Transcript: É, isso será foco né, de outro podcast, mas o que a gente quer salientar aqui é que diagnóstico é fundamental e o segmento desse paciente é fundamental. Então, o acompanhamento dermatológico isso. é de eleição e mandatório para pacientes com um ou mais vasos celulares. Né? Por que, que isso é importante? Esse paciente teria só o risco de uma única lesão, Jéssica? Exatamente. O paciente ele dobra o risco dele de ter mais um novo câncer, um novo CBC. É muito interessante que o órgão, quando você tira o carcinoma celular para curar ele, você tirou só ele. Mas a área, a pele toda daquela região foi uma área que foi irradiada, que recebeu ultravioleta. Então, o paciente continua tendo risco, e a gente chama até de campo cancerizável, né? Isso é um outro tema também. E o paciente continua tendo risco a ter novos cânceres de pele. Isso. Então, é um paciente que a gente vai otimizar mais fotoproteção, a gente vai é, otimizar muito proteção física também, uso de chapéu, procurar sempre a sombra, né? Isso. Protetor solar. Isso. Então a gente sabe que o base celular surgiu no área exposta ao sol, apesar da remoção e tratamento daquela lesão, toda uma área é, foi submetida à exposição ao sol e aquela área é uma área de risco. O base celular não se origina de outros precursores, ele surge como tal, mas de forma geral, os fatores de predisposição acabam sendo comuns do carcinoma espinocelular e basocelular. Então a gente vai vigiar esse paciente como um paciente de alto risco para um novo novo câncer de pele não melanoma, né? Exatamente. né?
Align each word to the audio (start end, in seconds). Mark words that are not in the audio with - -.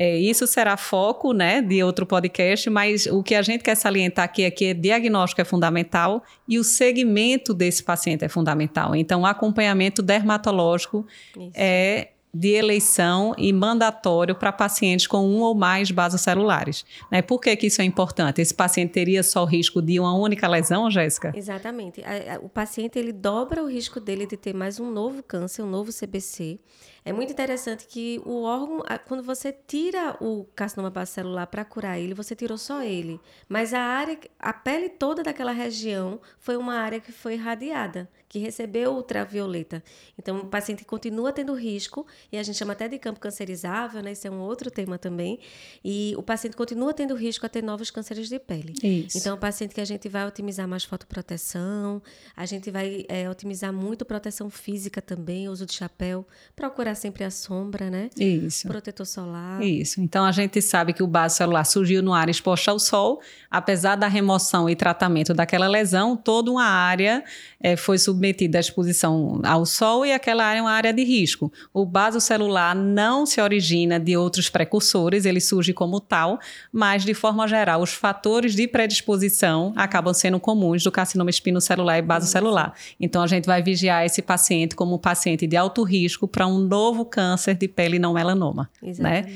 É, 0.00 0.16
isso 0.16 0.46
será 0.46 0.76
foco 0.76 1.32
né, 1.32 1.60
de 1.60 1.82
outro 1.82 2.06
podcast, 2.06 2.70
mas 2.70 3.06
o 3.06 3.20
que 3.20 3.34
a 3.34 3.42
gente 3.42 3.64
quer 3.64 3.74
salientar 3.74 4.26
aqui 4.26 4.44
é 4.44 4.50
que 4.50 4.72
diagnóstico 4.72 5.40
é 5.40 5.44
fundamental 5.44 6.22
e 6.46 6.56
o 6.56 6.62
segmento 6.62 7.52
desse 7.52 7.82
paciente 7.82 8.24
é 8.24 8.28
fundamental. 8.28 8.94
Então, 8.94 9.22
o 9.22 9.26
acompanhamento 9.26 10.00
dermatológico 10.00 11.04
isso. 11.36 11.50
é 11.52 12.10
de 12.32 12.48
eleição 12.48 13.34
e 13.38 13.52
mandatório 13.52 14.34
para 14.34 14.52
pacientes 14.52 15.06
com 15.06 15.26
um 15.26 15.40
ou 15.40 15.54
mais 15.54 15.90
vasos 15.90 16.20
celulares. 16.20 16.84
Né? 17.10 17.22
Por 17.22 17.40
que, 17.40 17.56
que 17.56 17.66
isso 17.66 17.80
é 17.80 17.84
importante? 17.84 18.40
Esse 18.40 18.54
paciente 18.54 18.92
teria 18.92 19.22
só 19.22 19.42
o 19.42 19.46
risco 19.46 19.80
de 19.80 19.98
uma 19.98 20.14
única 20.14 20.46
lesão, 20.46 20.90
Jéssica? 20.90 21.32
Exatamente. 21.34 22.02
O 22.42 22.48
paciente 22.48 22.98
ele 22.98 23.12
dobra 23.12 23.62
o 23.62 23.66
risco 23.66 24.00
dele 24.00 24.26
de 24.26 24.36
ter 24.36 24.54
mais 24.54 24.78
um 24.78 24.90
novo 24.90 25.22
câncer, 25.22 25.62
um 25.62 25.70
novo 25.70 25.90
CBC. 25.92 26.58
É 27.08 27.12
muito 27.12 27.32
interessante 27.32 27.86
que 27.86 28.20
o 28.26 28.42
órgão, 28.42 28.82
quando 29.06 29.22
você 29.22 29.50
tira 29.50 30.14
o 30.20 30.44
carcinoma 30.54 31.06
celular 31.06 31.46
para 31.46 31.64
curar 31.64 31.98
ele, 31.98 32.12
você 32.12 32.34
tirou 32.34 32.58
só 32.58 32.82
ele. 32.82 33.18
Mas 33.48 33.72
a 33.72 33.80
área, 33.80 34.18
a 34.38 34.52
pele 34.52 34.90
toda 34.90 35.22
daquela 35.22 35.52
região 35.52 36.20
foi 36.38 36.56
uma 36.58 36.74
área 36.74 37.00
que 37.00 37.10
foi 37.10 37.32
irradiada, 37.32 38.10
que 38.28 38.38
recebeu 38.38 38.92
ultravioleta. 38.92 39.82
Então, 40.18 40.38
o 40.40 40.46
paciente 40.48 40.84
continua 40.84 41.32
tendo 41.32 41.54
risco, 41.54 42.06
e 42.30 42.38
a 42.38 42.42
gente 42.42 42.56
chama 42.56 42.72
até 42.72 42.88
de 42.88 42.98
campo 42.98 43.20
cancerizável, 43.20 44.02
né? 44.02 44.12
Isso 44.12 44.26
é 44.26 44.30
um 44.30 44.40
outro 44.40 44.70
tema 44.70 44.98
também. 44.98 45.38
E 45.84 46.14
o 46.16 46.22
paciente 46.22 46.56
continua 46.56 46.92
tendo 46.92 47.14
risco 47.14 47.44
a 47.46 47.48
ter 47.48 47.62
novos 47.62 47.90
cânceres 47.90 48.28
de 48.28 48.38
pele. 48.38 48.74
Isso. 48.82 49.18
Então, 49.18 49.32
é 49.32 49.34
um 49.36 49.38
paciente 49.38 49.74
que 49.74 49.80
a 49.80 49.84
gente 49.84 50.08
vai 50.08 50.26
otimizar 50.26 50.66
mais 50.66 50.84
fotoproteção, 50.84 52.02
a 52.36 52.46
gente 52.46 52.70
vai 52.70 53.04
é, 53.08 53.28
otimizar 53.28 53.72
muito 53.72 54.04
proteção 54.04 54.48
física 54.50 55.02
também, 55.02 55.48
uso 55.48 55.66
de 55.66 55.74
chapéu, 55.74 56.26
procurar 56.54 56.94
sempre 56.94 57.24
a 57.24 57.30
sombra, 57.30 57.90
né? 57.90 58.10
Isso. 58.16 58.68
Protetor 58.68 59.06
solar. 59.06 59.62
Isso. 59.62 60.00
Então 60.00 60.24
a 60.24 60.32
gente 60.32 60.60
sabe 60.62 60.92
que 60.92 61.02
o 61.02 61.06
base 61.06 61.36
celular 61.36 61.64
surgiu 61.64 62.02
no 62.02 62.12
área 62.12 62.30
exposta 62.30 62.70
ao 62.70 62.78
sol, 62.78 63.20
apesar 63.50 63.96
da 63.96 64.08
remoção 64.08 64.68
e 64.68 64.76
tratamento 64.76 65.34
daquela 65.34 65.66
lesão, 65.66 66.16
toda 66.16 66.50
uma 66.50 66.64
área 66.64 67.24
é, 67.60 67.76
foi 67.76 67.98
submetida 67.98 68.58
à 68.58 68.60
exposição 68.60 69.40
ao 69.44 69.66
sol 69.66 70.06
e 70.06 70.12
aquela 70.12 70.44
área 70.44 70.60
é 70.60 70.62
uma 70.62 70.72
área 70.72 70.92
de 70.92 71.04
risco. 71.04 71.52
O 71.72 71.84
base 71.84 72.07
celular 72.20 72.74
não 72.74 73.24
se 73.24 73.40
origina 73.40 74.00
de 74.00 74.16
outros 74.16 74.48
precursores, 74.48 75.24
ele 75.24 75.40
surge 75.40 75.72
como 75.72 76.00
tal, 76.00 76.40
mas 76.72 77.04
de 77.04 77.14
forma 77.14 77.46
geral, 77.46 77.82
os 77.82 77.92
fatores 77.92 78.54
de 78.54 78.66
predisposição 78.66 79.72
acabam 79.76 80.12
sendo 80.12 80.40
comuns 80.40 80.82
do 80.82 80.90
carcinoma 80.90 81.30
espinocelular 81.30 81.98
e 81.98 82.02
basocelular. 82.02 82.72
Então 82.98 83.22
a 83.22 83.26
gente 83.26 83.46
vai 83.46 83.62
vigiar 83.62 84.04
esse 84.04 84.20
paciente 84.20 84.74
como 84.74 84.96
um 84.96 84.98
paciente 84.98 85.46
de 85.46 85.56
alto 85.56 85.82
risco 85.82 86.26
para 86.26 86.46
um 86.46 86.58
novo 86.58 86.98
novo 86.98 87.04
câncer 87.04 87.54
de 87.54 87.68
pele 87.68 87.98
não 87.98 88.14
melanoma, 88.14 88.70
né? 88.82 88.88
Exatamente. 88.88 89.26
né? 89.26 89.34